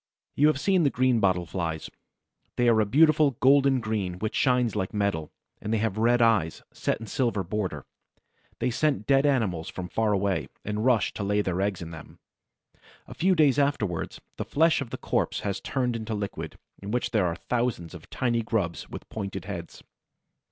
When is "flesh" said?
14.43-14.81